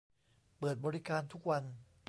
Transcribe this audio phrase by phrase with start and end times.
[0.59, 1.63] เปิดบริการทุกวัน